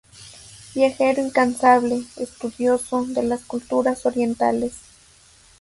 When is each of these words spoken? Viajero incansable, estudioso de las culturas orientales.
Viajero 0.73 1.21
incansable, 1.21 2.01
estudioso 2.17 3.05
de 3.05 3.21
las 3.21 3.43
culturas 3.45 4.03
orientales. 4.07 4.73